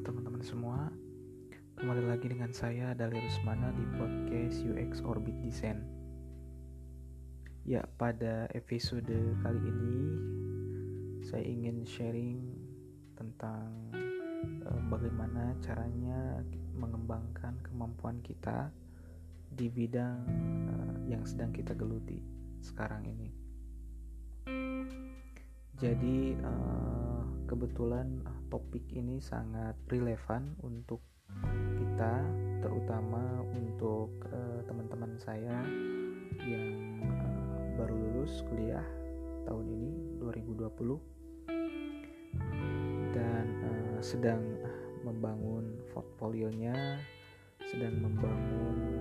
[0.00, 0.88] Teman-teman semua.
[1.76, 5.80] Kembali lagi dengan saya Dali Rusmana di podcast UX Orbit Design
[7.68, 9.12] Ya pada episode
[9.44, 9.96] kali ini
[11.24, 12.40] Saya ingin sharing
[13.16, 13.72] tentang
[14.64, 16.44] uh, Bagaimana caranya
[16.76, 18.72] mengembangkan kemampuan kita
[19.52, 20.20] Di bidang
[20.68, 22.20] uh, yang sedang kita geluti
[22.60, 23.28] sekarang ini.
[25.80, 28.20] Jadi uh, kebetulan
[28.50, 31.00] topik ini sangat relevan untuk
[31.78, 32.20] kita
[32.60, 35.62] terutama untuk uh, teman-teman saya
[36.42, 38.84] yang uh, baru lulus kuliah
[39.46, 40.98] tahun ini 2020
[43.14, 44.42] dan uh, sedang
[45.06, 46.98] membangun portfolionya
[47.70, 49.00] sedang membangun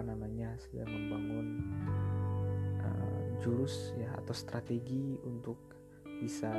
[0.00, 1.46] apa namanya sedang membangun
[2.78, 5.69] uh, jurus ya atau strategi untuk
[6.20, 6.52] bisa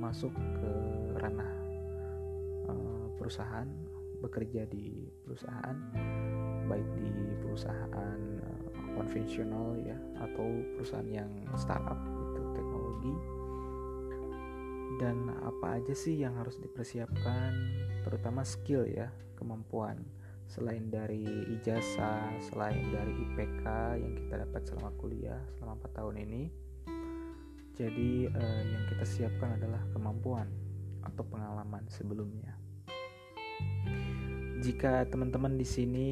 [0.00, 0.72] masuk ke
[1.20, 1.52] ranah
[2.66, 3.68] uh, perusahaan
[4.24, 5.76] bekerja di perusahaan
[6.64, 7.12] baik di
[7.44, 8.60] perusahaan uh,
[8.96, 10.48] konvensional ya atau
[10.80, 13.14] perusahaan yang startup itu teknologi.
[15.00, 17.52] Dan apa aja sih yang harus dipersiapkan
[18.06, 20.00] terutama skill ya kemampuan.
[20.46, 21.24] Selain dari
[21.58, 23.64] ijazah selain dari IPK
[23.96, 26.42] yang kita dapat selama kuliah selama 4 tahun ini
[27.72, 30.44] jadi uh, yang kita siapkan adalah kemampuan
[31.00, 32.52] atau pengalaman sebelumnya.
[34.62, 36.08] Jika teman-teman di sini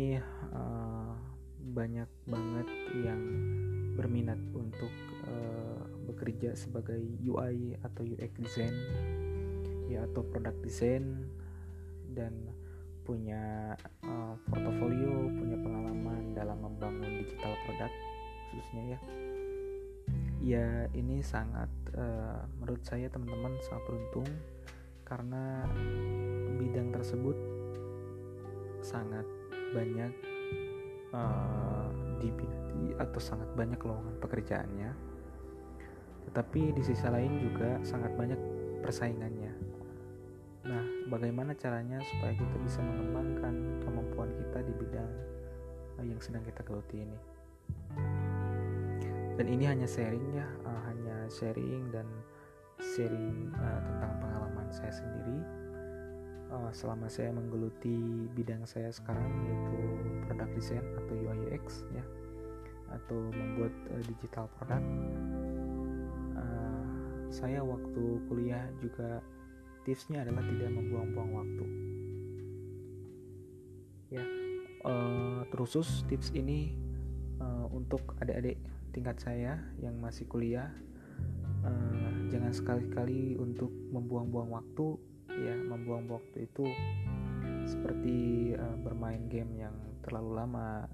[0.50, 1.14] uh,
[1.70, 2.68] banyak banget
[3.04, 3.22] yang
[3.94, 4.90] berminat untuk
[5.28, 8.74] uh, bekerja sebagai UI atau UX design
[9.86, 11.28] ya atau product design
[12.16, 12.34] dan
[13.04, 13.74] punya
[14.06, 17.94] uh, portofolio, punya pengalaman dalam membangun digital product
[18.50, 19.00] khususnya ya
[20.40, 24.28] ya ini sangat uh, menurut saya teman-teman sangat beruntung
[25.04, 25.68] karena
[26.56, 27.36] bidang tersebut
[28.80, 29.26] sangat
[29.76, 30.12] banyak
[31.12, 31.88] uh,
[33.00, 34.90] atau sangat banyak lowongan pekerjaannya.
[36.30, 38.40] Tetapi di sisi lain juga sangat banyak
[38.84, 39.52] persaingannya.
[40.68, 45.12] Nah bagaimana caranya supaya kita bisa mengembangkan kemampuan kita di bidang
[45.96, 47.29] uh, yang sedang kita geluti ini
[49.40, 52.04] dan ini hanya sharing ya uh, hanya sharing dan
[52.76, 55.40] sharing uh, tentang pengalaman saya sendiri.
[56.52, 59.80] Uh, selama saya menggeluti bidang saya sekarang yaitu
[60.28, 62.04] product design atau UI UX ya
[62.92, 64.84] atau membuat uh, digital product
[66.36, 66.84] uh,
[67.32, 69.24] saya waktu kuliah juga
[69.88, 71.66] tipsnya adalah tidak membuang-buang waktu.
[74.12, 74.24] Ya
[74.84, 76.76] uh, terusus tips ini
[77.40, 80.70] uh, untuk adik-adik tingkat saya yang masih kuliah
[81.66, 84.98] uh, jangan sekali-kali untuk membuang-buang waktu
[85.30, 86.66] ya membuang waktu itu
[87.64, 90.88] seperti uh, bermain game yang terlalu lama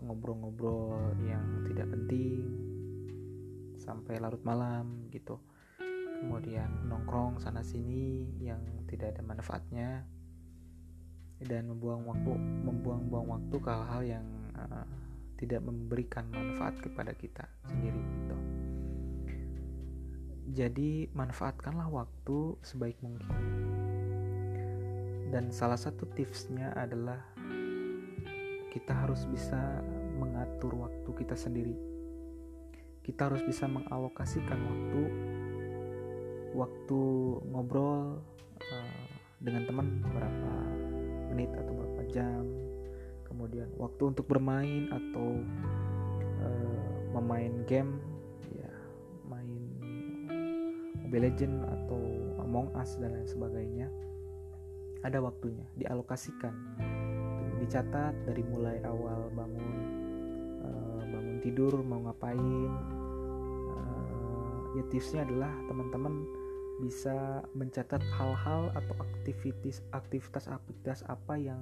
[0.00, 2.44] ngobrol-ngobrol yang tidak penting
[3.80, 5.40] sampai larut malam gitu.
[6.16, 9.88] Kemudian nongkrong sana sini yang tidak ada manfaatnya
[11.44, 12.32] dan membuang waktu
[12.64, 14.26] membuang-buang waktu ke hal-hal yang
[14.56, 14.88] uh,
[15.36, 18.36] tidak memberikan manfaat kepada kita sendiri gitu.
[20.56, 23.28] Jadi manfaatkanlah waktu sebaik mungkin.
[25.28, 27.18] Dan salah satu tipsnya adalah
[28.72, 29.84] kita harus bisa
[30.16, 31.76] mengatur waktu kita sendiri.
[33.04, 35.02] Kita harus bisa mengalokasikan waktu
[36.56, 37.00] waktu
[37.52, 38.24] ngobrol
[38.72, 39.06] uh,
[39.44, 40.52] dengan teman berapa
[41.36, 42.65] menit atau berapa jam
[43.36, 45.44] kemudian waktu untuk bermain atau
[46.40, 46.80] uh,
[47.20, 48.00] memain game
[48.56, 48.72] ya
[49.28, 49.52] main
[51.04, 52.00] Mobile Legend atau
[52.40, 53.92] Among Us dan lain sebagainya
[55.04, 56.56] ada waktunya dialokasikan.
[57.60, 59.68] Dicatat dari mulai awal bangun
[60.64, 62.72] uh, bangun tidur mau ngapain
[63.68, 66.24] uh, ya tipsnya adalah teman-teman
[66.80, 71.60] bisa mencatat hal-hal atau aktivitas aktivitas aktivitas apa yang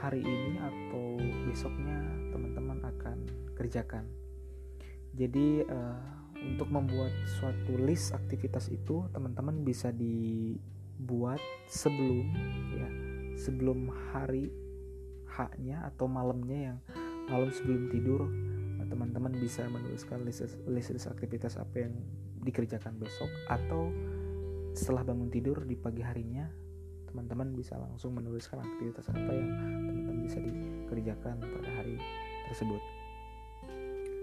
[0.00, 2.00] hari ini atau besoknya
[2.32, 3.18] teman-teman akan
[3.52, 4.08] kerjakan.
[5.12, 6.00] Jadi uh,
[6.40, 12.26] untuk membuat suatu list aktivitas itu teman-teman bisa dibuat sebelum
[12.72, 12.88] ya
[13.36, 14.48] sebelum hari
[15.28, 16.78] haknya atau malamnya yang
[17.28, 18.26] malam sebelum tidur
[18.90, 21.94] teman-teman bisa menuliskan list, list list aktivitas apa yang
[22.42, 23.92] dikerjakan besok atau
[24.74, 26.50] setelah bangun tidur di pagi harinya
[27.10, 31.98] teman-teman bisa langsung menuliskan aktivitas apa yang teman-teman bisa dikerjakan pada hari
[32.48, 32.82] tersebut.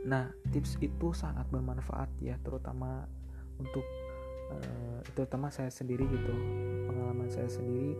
[0.07, 3.03] Nah, tips itu sangat bermanfaat ya, terutama
[3.59, 3.83] untuk
[4.53, 6.33] uh, terutama saya sendiri gitu
[6.87, 7.97] pengalaman saya sendiri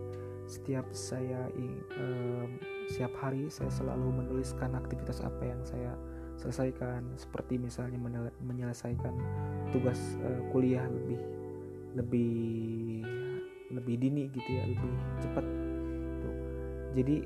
[0.48, 2.46] setiap saya uh,
[2.88, 5.92] setiap hari saya selalu menuliskan aktivitas apa yang saya
[6.40, 8.00] selesaikan seperti misalnya
[8.40, 9.12] menyelesaikan
[9.74, 11.20] tugas uh, kuliah lebih
[11.98, 13.02] lebih
[13.68, 15.44] lebih dini gitu ya lebih cepat.
[16.22, 16.36] Tuh.
[16.96, 17.16] Jadi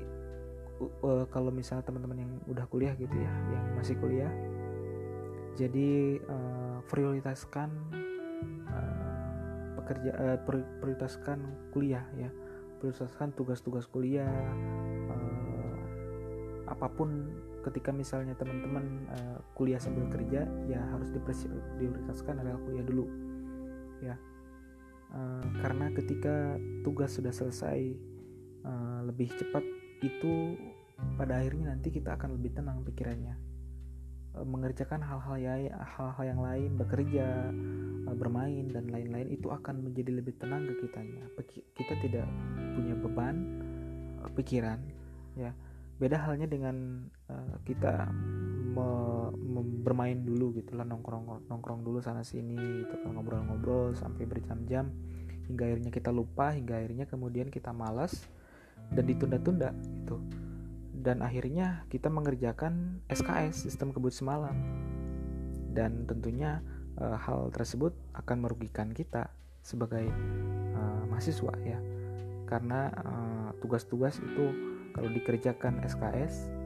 [1.03, 4.31] uh, kalau misalnya teman-teman yang udah kuliah gitu ya yang masih kuliah
[5.53, 7.69] jadi uh, prioritaskan
[8.65, 10.37] uh, pekerja uh,
[10.81, 12.29] prioritaskan kuliah ya.
[12.81, 14.27] Prioritaskan tugas-tugas kuliah
[15.07, 15.81] uh,
[16.67, 17.29] apa pun
[17.63, 23.07] ketika misalnya teman-teman uh, kuliah sambil kerja ya harus diprioritaskan adalah kuliah dulu
[24.03, 24.19] ya
[25.13, 27.79] uh, karena ketika tugas sudah selesai
[28.65, 29.63] uh, lebih cepat
[30.03, 30.57] itu
[31.15, 33.35] pada akhirnya nanti kita akan lebih tenang pikirannya.
[34.33, 35.55] Uh, mengerjakan hal-hal ya
[35.97, 37.53] hal-hal yang lain bekerja
[38.09, 41.23] uh, bermain dan lain-lain itu akan menjadi lebih tenang ke kitanya.
[41.77, 42.27] Kita tidak
[42.73, 43.35] punya beban
[44.21, 44.81] uh, pikiran
[45.37, 45.53] ya.
[46.01, 48.09] Beda halnya dengan uh, kita
[48.73, 48.87] me,
[49.37, 54.89] me, bermain dulu gitu lah nongkrong nongkrong dulu sana sini gitu kan ngobrol-ngobrol sampai berjam-jam.
[55.45, 58.25] Hingga akhirnya kita lupa hingga akhirnya kemudian kita malas
[58.89, 60.17] dan ditunda-tunda gitu.
[61.03, 64.55] Dan akhirnya kita mengerjakan SKS sistem kebut semalam.
[65.73, 66.63] Dan tentunya
[66.95, 69.27] uh, hal tersebut akan merugikan kita
[69.59, 70.07] sebagai
[70.73, 71.79] uh, mahasiswa ya.
[72.47, 72.93] Karena
[73.59, 74.45] tugas-tugas uh, itu
[74.93, 76.62] kalau dikerjakan SKS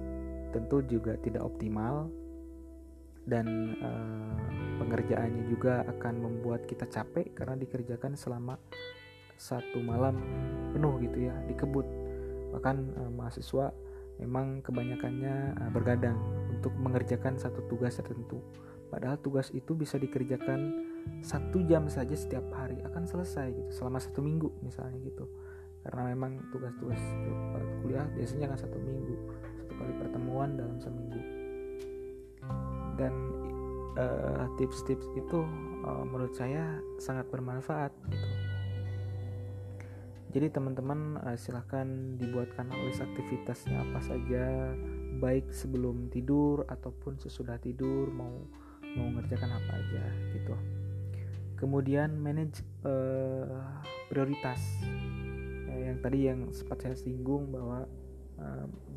[0.52, 2.12] tentu juga tidak optimal.
[3.28, 4.40] Dan uh,
[4.80, 8.56] pengerjaannya juga akan membuat kita capek karena dikerjakan selama
[9.36, 10.18] satu malam
[10.74, 11.86] penuh gitu ya dikebut
[12.56, 13.70] bahkan uh, mahasiswa
[14.18, 16.18] memang kebanyakannya uh, bergadang
[16.50, 18.42] untuk mengerjakan satu tugas tertentu.
[18.88, 20.88] Padahal tugas itu bisa dikerjakan
[21.20, 25.28] satu jam saja setiap hari akan selesai gitu selama satu minggu misalnya gitu.
[25.84, 27.00] Karena memang tugas-tugas
[27.84, 29.16] kuliah biasanya kan satu minggu
[29.88, 31.24] kali pertemuan dalam seminggu.
[33.00, 33.14] Dan
[33.96, 35.48] uh, tips-tips itu
[35.88, 38.28] uh, menurut saya sangat bermanfaat gitu.
[40.36, 41.88] Jadi teman-teman uh, silahkan
[42.20, 44.76] dibuatkan list aktivitasnya apa saja
[45.24, 48.44] baik sebelum tidur ataupun sesudah tidur mau
[49.00, 50.04] mau mengerjakan apa aja
[50.36, 50.56] gitu.
[51.56, 53.80] Kemudian manage uh,
[54.12, 54.60] prioritas.
[55.72, 57.88] Yang tadi yang sempat saya singgung bahwa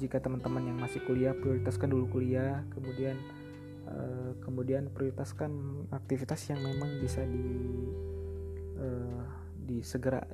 [0.00, 3.16] jika teman-teman yang masih kuliah prioritaskan dulu kuliah kemudian
[3.88, 5.50] uh, kemudian prioritaskan
[5.92, 7.46] aktivitas yang memang bisa di
[8.80, 9.22] uh,
[9.64, 10.24] di segera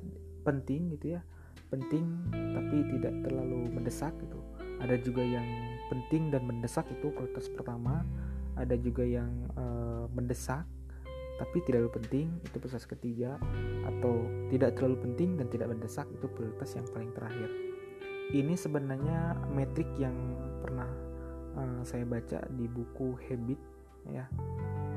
[0.47, 1.21] penting gitu ya.
[1.67, 4.39] Penting tapi tidak terlalu mendesak gitu.
[4.79, 5.47] Ada juga yang
[5.91, 8.07] penting dan mendesak itu prioritas pertama.
[8.55, 9.29] Ada juga yang
[9.59, 10.63] uh, mendesak
[11.37, 13.35] tapi tidak terlalu penting itu prioritas ketiga.
[13.83, 17.66] Atau tidak terlalu penting dan tidak mendesak itu prioritas yang paling terakhir
[18.35, 20.15] ini sebenarnya metrik yang
[20.59, 20.89] pernah
[21.55, 23.59] uh, saya baca di buku Habit
[24.11, 24.25] ya.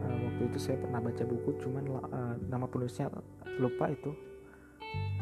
[0.00, 3.12] Uh, waktu itu saya pernah baca buku cuman uh, nama penulisnya
[3.62, 4.10] lupa itu.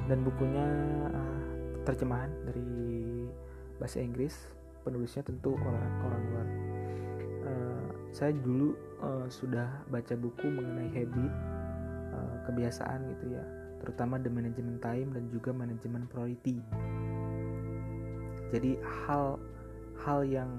[0.08, 0.64] Dan bukunya
[1.12, 1.40] uh,
[1.84, 2.69] terjemahan dari
[3.76, 4.34] bahasa Inggris
[4.86, 6.48] penulisnya tentu orang orang luar.
[8.08, 8.72] Saya dulu
[9.05, 11.32] uh, sudah baca buku mengenai habit
[12.17, 13.44] uh, kebiasaan gitu ya
[13.79, 16.58] terutama the management time dan juga manajemen priority
[18.55, 19.40] jadi hal
[20.05, 20.50] hal yang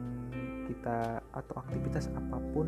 [0.69, 2.67] kita atau aktivitas apa pun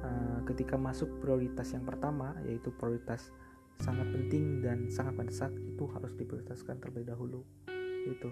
[0.00, 3.28] uh, ketika masuk prioritas yang pertama yaitu prioritas
[3.80, 7.44] sangat penting dan sangat mendesak itu harus diprioritaskan terlebih dahulu
[8.08, 8.30] itu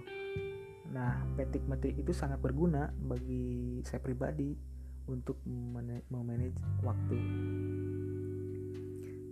[0.88, 4.56] nah metik-metik itu sangat berguna bagi saya pribadi
[5.08, 5.40] untuk
[6.12, 7.18] memanage waktu.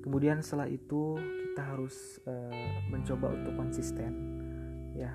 [0.00, 1.20] Kemudian setelah itu
[1.52, 4.12] kita harus uh, mencoba untuk konsisten
[4.96, 5.12] ya.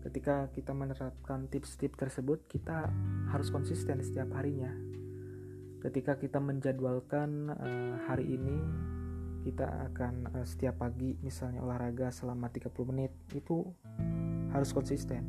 [0.00, 2.88] Ketika kita menerapkan tips-tips tersebut, kita
[3.28, 4.72] harus konsisten setiap harinya.
[5.80, 8.56] Ketika kita menjadwalkan uh, hari ini
[9.40, 13.64] kita akan uh, setiap pagi misalnya olahraga selama 30 menit itu
[14.52, 15.24] harus konsisten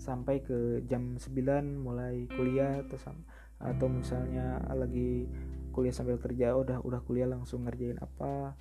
[0.00, 1.28] sampai ke jam 9
[1.76, 2.98] mulai kuliah atau
[3.62, 5.28] atau misalnya lagi
[5.70, 8.56] kuliah sambil kerja oh, udah udah kuliah langsung ngerjain apa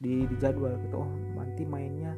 [0.00, 2.16] di, di jadwal gitu oh nanti mainnya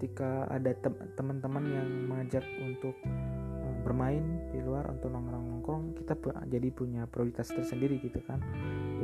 [0.00, 0.72] ketika ada
[1.12, 6.16] teman-teman yang mengajak untuk uh, bermain di luar atau nongkrong-nongkrong kita
[6.48, 8.40] jadi punya prioritas tersendiri gitu kan.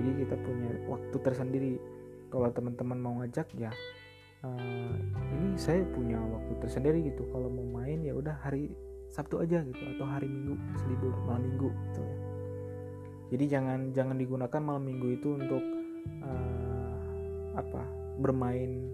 [0.00, 1.72] Jadi kita punya waktu tersendiri.
[2.32, 3.68] Kalau teman-teman mau ngajak ya
[4.40, 4.96] uh,
[5.36, 7.28] ini saya punya waktu tersendiri gitu.
[7.28, 8.72] Kalau mau main ya udah hari
[9.12, 12.16] Sabtu aja gitu atau hari Minggu selibur malam Minggu gitu ya.
[13.36, 15.58] Jadi jangan jangan digunakan malam minggu itu untuk
[16.22, 16.96] uh,
[17.58, 17.82] apa
[18.22, 18.86] bermain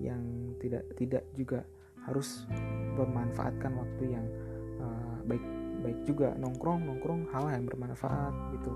[0.00, 1.64] yang tidak tidak juga
[2.06, 2.46] harus
[2.94, 4.26] memanfaatkan waktu yang
[4.78, 5.42] uh, baik
[5.82, 6.32] baik juga.
[6.38, 8.72] Nongkrong nongkrong hal yang bermanfaat gitu.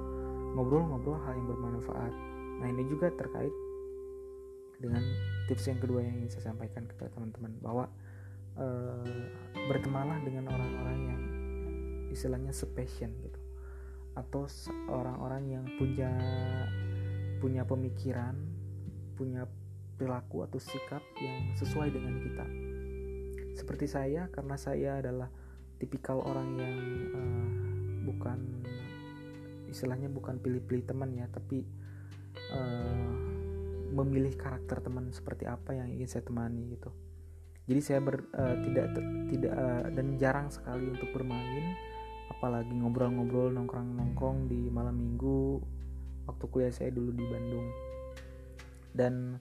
[0.59, 2.13] Ngobrol ngobrol hal yang bermanfaat.
[2.61, 3.53] Nah ini juga terkait
[4.81, 5.05] dengan
[5.47, 7.85] tips yang kedua yang ingin saya sampaikan kepada teman-teman bahwa
[8.57, 9.05] uh,
[9.69, 11.23] bertemanlah dengan orang-orang yang
[12.11, 13.41] istilahnya sepassion gitu.
[14.19, 14.51] Atau
[14.91, 16.11] orang-orang yang punya
[17.41, 18.37] punya pemikiran
[19.17, 19.45] punya
[20.01, 22.47] perilaku atau sikap yang sesuai dengan kita.
[23.53, 25.29] Seperti saya karena saya adalah
[25.77, 26.77] tipikal orang yang
[27.13, 27.49] uh,
[28.09, 28.65] bukan
[29.69, 31.69] istilahnya bukan pilih-pilih teman ya tapi
[32.57, 33.13] uh,
[33.93, 36.89] memilih karakter teman seperti apa yang ingin saya temani gitu.
[37.69, 38.97] Jadi saya ber, uh, tidak
[39.29, 41.77] tidak uh, dan jarang sekali untuk bermain
[42.33, 45.61] apalagi ngobrol-ngobrol nongkrong-nongkrong di malam minggu
[46.25, 47.69] waktu kuliah saya dulu di Bandung.
[48.91, 49.39] Dan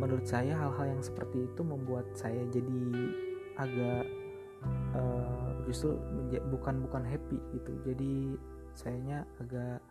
[0.00, 2.80] menurut saya hal-hal yang seperti itu membuat saya jadi
[3.60, 4.04] agak
[4.96, 6.00] uh, justru
[6.48, 7.72] bukan bukan happy gitu.
[7.84, 8.12] Jadi
[8.72, 9.82] sayanya agak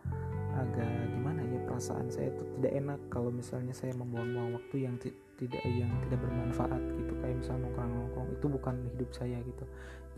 [0.58, 5.62] agak gimana ya perasaan saya itu tidak enak kalau misalnya saya membuang-buang waktu yang tidak
[5.62, 7.12] yang tidak bermanfaat gitu.
[7.22, 9.64] Kayak misalnya nongkrong-nongkrong itu bukan hidup saya gitu.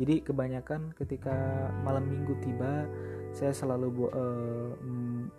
[0.01, 1.37] Jadi kebanyakan ketika
[1.85, 2.89] malam minggu tiba
[3.33, 4.73] saya selalu bu, uh,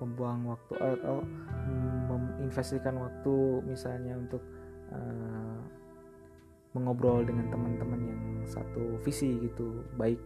[0.01, 1.92] membuang waktu atau uh,
[2.43, 4.43] menginvestasikan waktu misalnya untuk
[4.91, 5.63] uh,
[6.75, 9.87] mengobrol dengan teman-teman yang satu visi gitu.
[9.95, 10.19] Baik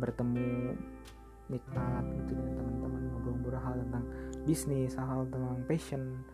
[0.00, 0.72] bertemu
[1.52, 4.04] meet up gitu dengan teman-teman ngobrol-ngobrol hal tentang
[4.48, 6.24] bisnis hal-hal tentang passion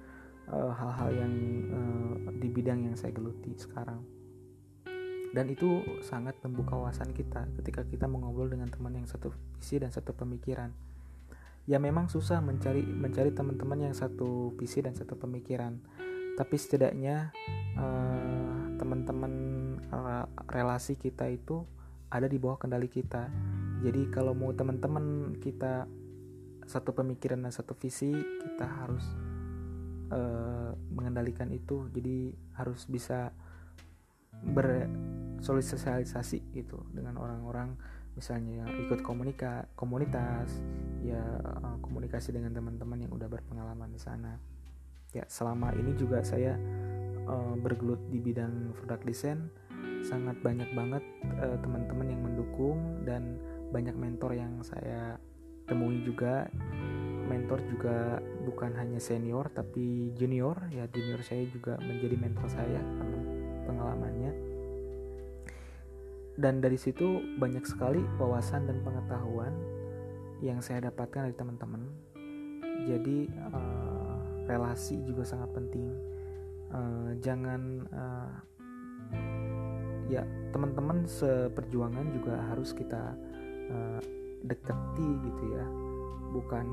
[0.49, 1.33] hal-hal uh, yang
[1.75, 3.99] uh, di bidang yang saya geluti sekarang.
[5.29, 9.29] Dan itu sangat membuka wawasan kita ketika kita mengobrol dengan teman yang satu
[9.61, 10.73] visi dan satu pemikiran
[11.69, 15.77] ya memang susah mencari mencari teman-teman yang satu visi dan satu pemikiran.
[16.33, 17.29] Tapi setidaknya
[17.77, 19.33] uh, teman-teman
[19.93, 21.69] uh, relasi kita itu
[22.09, 23.29] ada di bawah kendali kita.
[23.85, 25.85] Jadi kalau mau teman-teman kita
[26.65, 29.05] satu pemikiran dan satu visi kita harus
[30.09, 31.85] uh, mengendalikan itu.
[31.93, 33.29] Jadi harus bisa
[34.39, 37.75] bersosialisasi gitu dengan orang-orang
[38.19, 40.59] misalnya yang ikut komunika komunitas
[41.07, 44.35] ya eh, komunikasi dengan teman-teman yang udah berpengalaman di sana.
[45.15, 46.53] Ya selama ini juga saya
[47.25, 49.49] uh, bergelut di bidang produk desain
[50.05, 51.01] sangat banyak banget
[51.41, 52.77] uh, teman-teman yang mendukung
[53.09, 53.41] dan
[53.73, 55.17] banyak mentor yang saya
[55.65, 56.53] temui juga.
[57.25, 60.61] Mentor juga bukan hanya senior tapi junior.
[60.69, 62.81] Ya junior saya juga menjadi mentor saya
[63.65, 64.58] pengalamannya
[66.39, 69.51] dan dari situ banyak sekali wawasan dan pengetahuan
[70.39, 71.83] yang saya dapatkan dari teman-teman.
[72.87, 75.91] Jadi uh, relasi juga sangat penting.
[76.71, 78.33] Uh, jangan uh,
[80.07, 80.23] ya
[80.55, 83.19] teman-teman seperjuangan juga harus kita
[83.75, 84.01] uh,
[84.47, 85.67] deketi gitu ya.
[86.31, 86.67] Bukan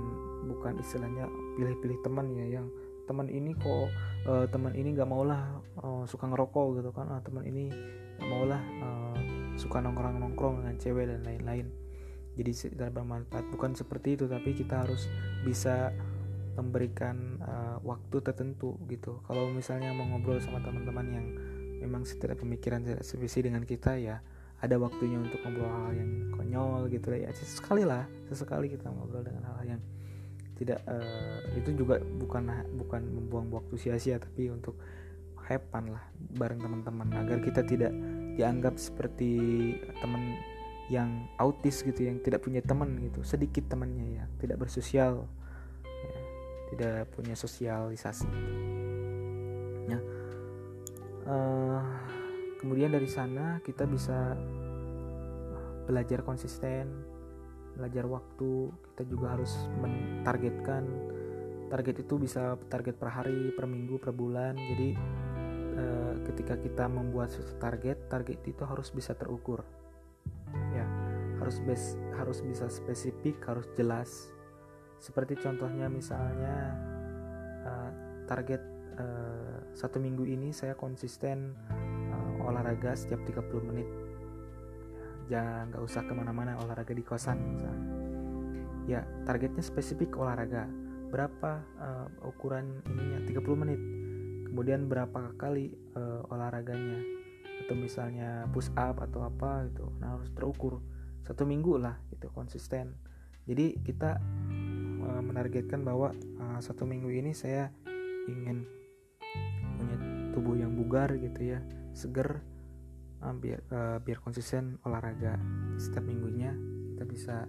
[0.45, 1.25] bukan istilahnya
[1.57, 2.69] pilih-pilih teman ya yang
[3.09, 3.89] teman ini kok
[4.29, 7.09] uh, teman ini nggak maulah uh, suka ngerokok gitu kan.
[7.09, 7.73] Uh, teman ini
[8.21, 9.17] nggak maulah uh,
[9.55, 11.67] suka nongkrong nongkrong dengan cewek dan lain-lain.
[12.35, 13.47] Jadi tidak bermanfaat.
[13.51, 15.07] Bukan seperti itu tapi kita harus
[15.47, 15.95] bisa
[16.55, 19.19] memberikan uh, waktu tertentu gitu.
[19.27, 21.27] Kalau misalnya mau ngobrol sama teman-teman yang
[21.83, 24.17] memang setiap pemikiran tidak sevisi dengan kita ya
[24.63, 29.43] ada waktunya untuk ngobrol hal yang konyol gitu ya sesekali lah sesekali kita ngobrol dengan
[29.53, 29.81] hal yang
[30.55, 32.47] tidak uh, itu juga bukan
[32.79, 34.79] bukan membuang waktu sia-sia tapi untuk
[35.45, 36.03] hepan lah
[36.39, 37.91] bareng teman-teman agar kita tidak
[38.35, 39.33] dianggap seperti
[39.99, 40.35] teman
[40.85, 45.25] yang autis gitu yang tidak punya teman gitu sedikit temannya ya tidak bersosial
[45.81, 46.19] ya,
[46.75, 48.29] tidak punya sosialisasi.
[49.89, 49.99] Ya.
[51.25, 51.81] Uh,
[52.61, 54.37] kemudian dari sana kita bisa
[55.89, 56.89] belajar konsisten
[57.75, 59.51] belajar waktu kita juga harus
[59.83, 60.83] mentargetkan.
[61.65, 64.55] Target itu bisa target per hari per minggu per bulan.
[64.55, 64.95] Jadi
[66.23, 69.63] ketika kita membuat suatu target target itu harus bisa terukur.
[70.71, 70.87] Ya
[71.39, 74.31] harus bes, harus bisa spesifik harus jelas.
[74.97, 76.73] Seperti contohnya misalnya
[77.67, 77.91] uh,
[78.25, 78.63] target
[78.97, 81.53] uh, satu minggu ini saya konsisten
[82.09, 83.87] uh, olahraga setiap 30 menit.
[85.29, 87.87] Jangan nggak usah ke mana-mana olahraga di kosan misalnya.
[88.85, 90.65] Ya targetnya spesifik olahraga.
[91.11, 93.21] Berapa uh, ukuran ininya?
[93.27, 94.04] 30 menit
[94.55, 97.03] kemudian berapa kali uh, olahraganya.
[97.67, 99.91] Atau misalnya push up atau apa gitu.
[99.99, 100.79] Nah harus terukur.
[101.27, 102.95] Satu minggu lah gitu konsisten.
[103.43, 104.15] Jadi kita
[105.03, 107.67] uh, menargetkan bahwa uh, satu minggu ini saya
[108.31, 108.63] ingin
[109.75, 109.97] punya
[110.31, 111.59] tubuh yang bugar gitu ya.
[111.91, 112.39] Seger
[113.19, 115.35] uh, biar uh, biar konsisten olahraga
[115.75, 116.55] setiap minggunya.
[116.95, 117.43] Kita bisa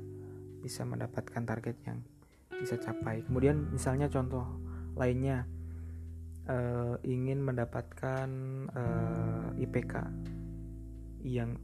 [0.58, 2.02] bisa mendapatkan target yang
[2.50, 3.22] bisa capai.
[3.22, 4.58] Kemudian misalnya contoh
[4.98, 5.46] lainnya
[6.46, 8.28] uh, ingin mendapatkan
[8.72, 9.94] uh, IPK
[11.26, 11.58] yang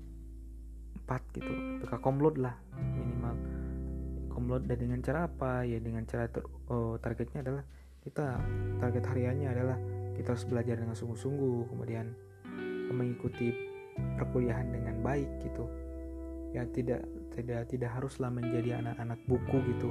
[1.06, 1.52] 4 gitu.
[1.82, 3.34] IPK komlot lah minimal.
[4.30, 5.62] Komlot dan dengan cara apa?
[5.66, 7.62] Ya dengan cara ter, oh, targetnya adalah
[8.02, 8.38] kita
[8.82, 9.78] target hariannya adalah
[10.18, 12.10] kita harus belajar dengan sungguh-sungguh kemudian
[12.92, 13.54] mengikuti
[14.18, 15.64] perkuliahan dengan baik gitu.
[16.52, 19.90] Ya tidak tidak tidak haruslah menjadi anak-anak buku gitu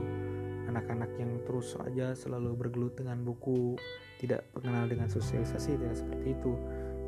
[0.71, 3.75] anak-anak yang terus saja selalu bergelut dengan buku
[4.23, 6.53] tidak mengenal dengan sosialisasi tidak seperti itu.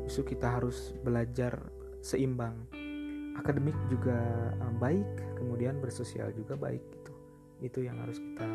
[0.04, 1.56] Justru kita harus belajar
[2.04, 2.68] seimbang.
[3.40, 4.20] Akademik juga
[4.60, 7.12] uh, baik kemudian bersosial juga baik gitu.
[7.64, 8.46] Itu yang harus kita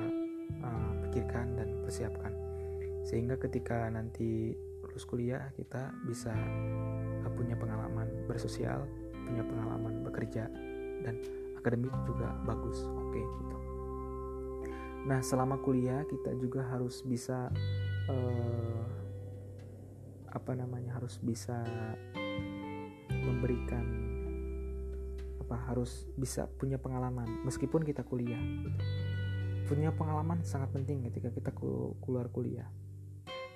[0.61, 2.31] uh, pikirkan dan persiapkan.
[3.03, 4.53] Sehingga ketika nanti
[4.85, 6.31] lulus kuliah kita bisa
[7.25, 8.85] uh, punya pengalaman bersosial
[9.29, 10.49] punya pengalaman bekerja
[11.05, 11.21] dan
[11.59, 12.81] akademik juga bagus.
[12.97, 13.19] Oke.
[13.19, 13.25] okay,
[15.07, 17.47] nah selama kuliah kita juga harus bisa
[18.09, 18.83] uh,
[20.29, 21.57] apa namanya harus bisa
[23.09, 23.85] memberikan
[25.49, 28.37] apa harus bisa punya pengalaman meskipun kita kuliah.
[29.65, 31.49] Punya pengalaman sangat penting ketika kita
[32.01, 32.69] keluar kuliah.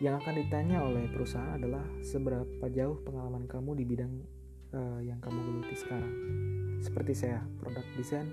[0.01, 4.13] Yang akan ditanya oleh perusahaan adalah seberapa jauh pengalaman kamu di bidang
[4.73, 6.13] uh, yang kamu geluti sekarang?
[6.81, 8.25] Seperti saya produk desain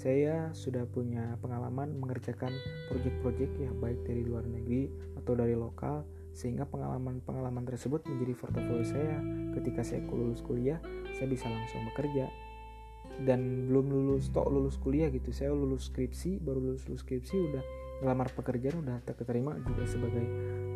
[0.00, 2.48] saya sudah punya pengalaman mengerjakan
[2.88, 4.88] proyek-proyek ya baik dari luar negeri
[5.20, 9.20] atau dari lokal sehingga pengalaman-pengalaman tersebut menjadi portofolio saya.
[9.52, 10.80] Ketika saya lulus kuliah
[11.12, 12.32] saya bisa langsung bekerja.
[13.20, 17.60] Dan belum lulus tok lulus kuliah gitu saya lulus skripsi baru lulus, lulus skripsi udah
[18.00, 20.24] ngelamar pekerjaan udah terima juga sebagai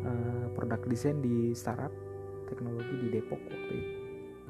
[0.05, 1.89] uh, produk desain di startup
[2.45, 3.97] teknologi di Depok waktu itu.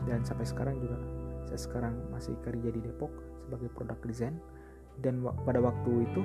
[0.04, 1.00] Dan sampai sekarang juga
[1.48, 4.36] saya sekarang masih kerja di Depok sebagai produk desain
[5.04, 6.22] dan pada waktu itu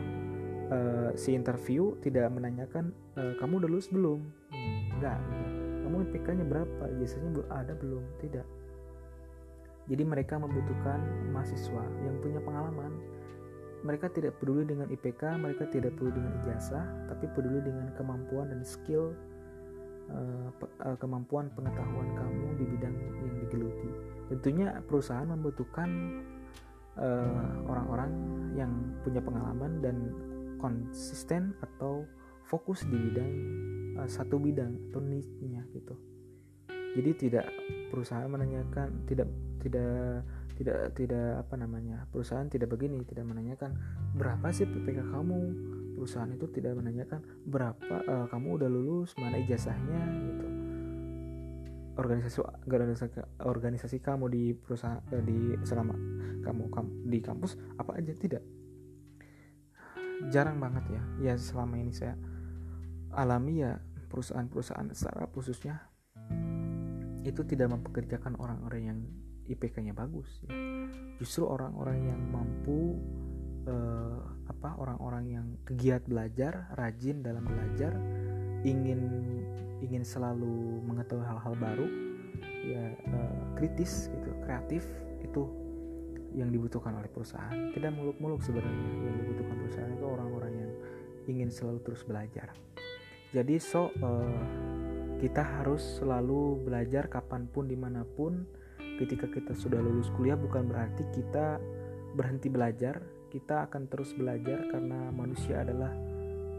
[0.70, 4.20] uh, si interview tidak menanyakan uh, kamu udah lulus belum?
[4.54, 5.18] Hmm, enggak,
[5.86, 6.84] kamu IPK-nya berapa?
[6.98, 8.04] Biasanya belum ada belum?
[8.22, 8.46] Tidak.
[9.90, 11.02] Jadi mereka membutuhkan
[11.34, 12.94] mahasiswa yang punya pengalaman.
[13.80, 18.60] Mereka tidak peduli dengan IPK mereka tidak peduli dengan ijazah tapi peduli dengan kemampuan dan
[18.60, 19.16] skill
[20.12, 20.52] uh,
[21.00, 22.92] kemampuan pengetahuan kamu di bidang
[23.24, 23.90] yang digeluti.
[24.28, 26.39] Tentunya perusahaan membutuhkan Eh,
[27.66, 29.96] orang-orang uh, yang punya pengalaman dan
[30.60, 32.04] konsisten atau
[32.44, 33.32] fokus di bidang
[33.96, 35.96] uh, satu bidang atau niche-nya gitu.
[36.90, 37.46] Jadi tidak
[37.88, 39.30] perusahaan menanyakan tidak
[39.62, 40.26] tidak
[40.60, 43.80] tidak tidak apa namanya perusahaan tidak begini tidak menanyakan
[44.12, 45.40] berapa sih PPK kamu
[45.96, 50.49] perusahaan itu tidak menanyakan berapa uh, kamu udah lulus mana ijazahnya gitu
[52.00, 55.94] organisasi organisasi organisasi kamu di perusahaan eh, di selama
[56.40, 56.64] kamu,
[57.04, 58.16] di kampus apa aja?
[58.16, 58.42] Tidak.
[60.32, 61.02] Jarang banget ya.
[61.20, 62.16] Ya selama ini saya
[63.12, 63.76] alami ya
[64.10, 65.78] perusahaan-perusahaan startup khususnya
[67.22, 68.98] itu tidak mempekerjakan orang-orang yang
[69.50, 70.54] IPK-nya bagus ya.
[71.20, 72.96] justru orang-orang yang mampu
[73.66, 77.92] eh, apa orang-orang yang kegiat belajar rajin dalam belajar
[78.64, 79.00] ingin
[79.80, 81.86] ingin selalu mengetahui hal-hal baru
[82.64, 84.84] ya uh, kritis gitu kreatif
[85.24, 85.48] itu
[86.34, 87.74] yang dibutuhkan oleh perusahaan.
[87.74, 90.72] Tidak muluk-muluk sebenarnya yang dibutuhkan perusahaan itu orang-orang yang
[91.26, 92.54] ingin selalu terus belajar.
[93.30, 94.42] Jadi so uh,
[95.18, 98.46] kita harus selalu belajar kapan pun di mana pun
[98.98, 101.58] ketika kita sudah lulus kuliah bukan berarti kita
[102.14, 103.02] berhenti belajar.
[103.30, 105.94] Kita akan terus belajar karena manusia adalah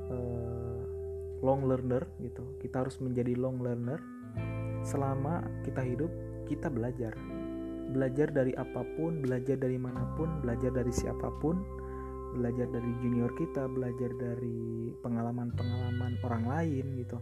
[0.08, 0.71] uh,
[1.42, 2.46] long learner gitu.
[2.62, 4.00] Kita harus menjadi long learner
[4.86, 6.10] selama kita hidup
[6.46, 7.14] kita belajar.
[7.92, 11.60] Belajar dari apa pun belajar dari mana pun belajar dari siapa pun
[12.32, 17.20] belajar dari junior kita belajar dari pengalaman-pengalaman orang lain gitu.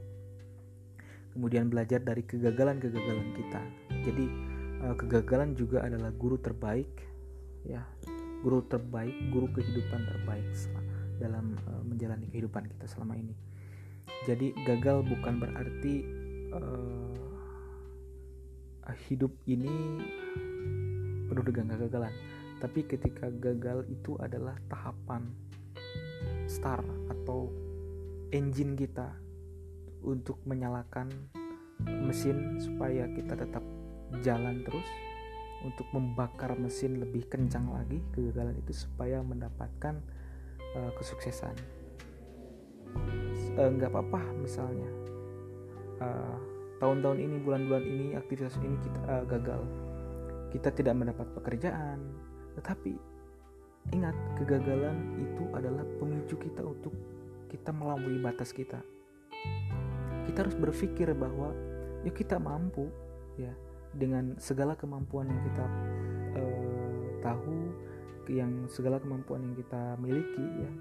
[1.34, 3.62] Kemudian belajar dari kegagalan-kegagalan kita.
[4.05, 4.25] Jadi
[4.86, 6.91] eh, kegagalan juga adalah guru terbaik
[7.65, 7.82] ya.
[8.39, 10.47] Guru terbaik guru kehidupan terbaik
[11.17, 13.49] dalam eh, menjalani kehidupan kita selama ini
[14.28, 16.06] jadi gagal bukan berarti
[16.54, 17.10] uh,
[19.10, 20.02] hidup ini
[21.30, 22.13] penuh dengan kegagalan.
[22.60, 25.32] Tapi ketika gagal itu adalah tahapan
[26.50, 27.48] start atau
[28.34, 29.13] engine kita
[30.04, 31.08] untuk menyalakan
[32.04, 33.63] mesin supaya kita tetap
[34.26, 34.88] jalan terus
[35.63, 40.00] untuk membakar mesin lebih kencang lagi kegagalan itu supaya mendapatkan
[40.76, 41.56] uh, kesuksesan
[43.57, 44.89] nggak uh, apa-apa misalnya.
[45.99, 46.38] Uh,
[46.79, 49.62] tahun-tahun ini bulan-bulan ini aktivitas ini kita uh, gagal.
[50.49, 51.99] Kita tidak mendapat pekerjaan.
[52.57, 52.93] Tetapi
[53.95, 56.93] ingat kegagalan itu adalah pemicu kita untuk
[57.49, 58.81] kita melampaui batas kita.
[60.29, 61.53] Kita harus berpikir bahwa
[62.05, 62.88] yuk kita mampu
[63.35, 63.51] ya
[63.95, 65.65] dengan segala kemampuan yang kita
[66.38, 67.73] uh, tahu
[68.29, 70.71] yang segala kemampuan yang kita miliki ya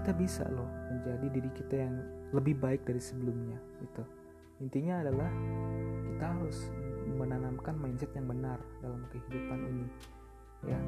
[0.00, 1.94] kita bisa loh menjadi diri kita yang
[2.32, 4.02] lebih baik dari sebelumnya gitu.
[4.64, 5.28] Intinya adalah
[6.08, 6.58] kita harus
[7.06, 9.86] menanamkan mindset yang benar dalam kehidupan ini
[10.64, 10.80] ya.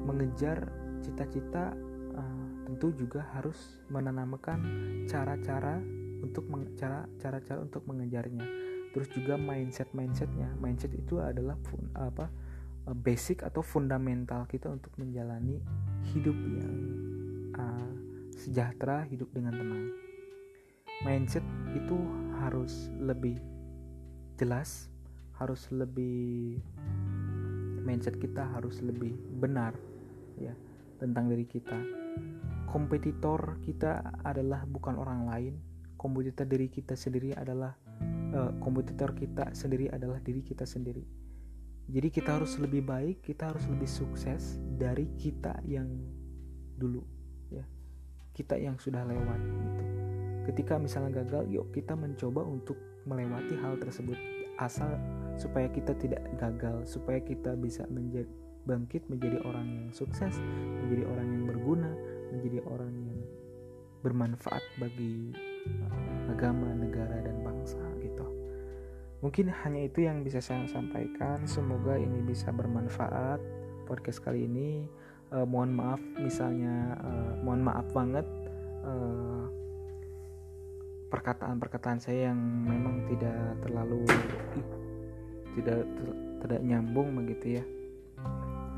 [0.00, 0.58] Mengejar
[1.04, 1.76] cita-cita
[2.16, 4.58] uh, tentu juga harus menanamkan
[5.06, 5.78] cara-cara
[6.20, 8.44] untuk cara cara-cara untuk mengejarnya.
[8.90, 12.26] Terus juga mindset mindsetnya mindset itu adalah fun, apa
[12.88, 15.60] uh, basic atau fundamental kita untuk menjalani
[16.10, 17.09] hidup yang
[18.40, 19.92] sejahtera hidup dengan tenang
[21.04, 21.44] mindset
[21.76, 22.00] itu
[22.40, 23.36] harus lebih
[24.40, 24.88] jelas
[25.36, 26.56] harus lebih
[27.84, 29.76] mindset kita harus lebih benar
[30.40, 30.56] ya
[30.96, 31.76] tentang diri kita
[32.64, 35.54] kompetitor kita adalah bukan orang lain
[36.00, 37.76] kompetitor diri kita sendiri adalah
[38.32, 41.04] uh, kompetitor kita sendiri adalah diri kita sendiri.
[41.90, 45.90] Jadi kita harus lebih baik, kita harus lebih sukses dari kita yang
[46.78, 47.02] dulu,
[47.50, 47.66] ya.
[48.32, 49.82] Kita yang sudah lewat gitu.
[50.50, 54.16] Ketika misalnya gagal, yuk kita mencoba untuk melewati hal tersebut
[54.60, 54.92] asal
[55.40, 58.28] supaya kita tidak gagal, supaya kita bisa menjadi
[58.68, 60.36] bangkit menjadi orang yang sukses,
[60.84, 61.90] menjadi orang yang berguna,
[62.30, 63.20] menjadi orang yang
[64.04, 65.32] bermanfaat bagi
[65.88, 68.26] uh, agama, negara dan bangsa gitu.
[69.20, 71.44] Mungkin hanya itu yang bisa saya sampaikan.
[71.44, 73.40] Semoga ini bisa bermanfaat
[73.84, 74.88] podcast kali ini.
[75.30, 78.26] Uh, mohon maaf misalnya uh, mohon maaf banget
[78.82, 79.46] uh,
[81.06, 84.02] perkataan-perkataan saya yang memang tidak terlalu
[85.54, 85.86] tidak
[86.42, 87.64] tidak nyambung begitu ya.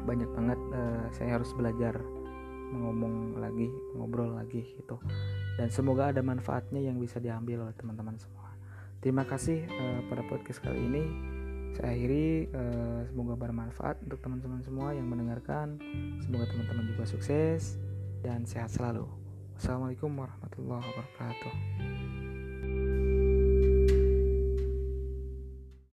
[0.05, 1.97] Banyak banget uh, saya harus belajar
[2.73, 4.97] ngomong lagi, ngobrol lagi gitu.
[5.57, 8.53] Dan semoga ada manfaatnya yang bisa diambil oleh teman-teman semua.
[9.01, 11.05] Terima kasih uh, pada podcast kali ini.
[11.73, 15.81] Saya akhiri uh, semoga bermanfaat untuk teman-teman semua yang mendengarkan.
[16.21, 17.81] Semoga teman-teman juga sukses
[18.21, 19.09] dan sehat selalu.
[19.57, 22.22] Wassalamualaikum warahmatullahi wabarakatuh.